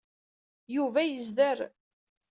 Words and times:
Yuba 0.75 1.01
yezder. 1.05 1.57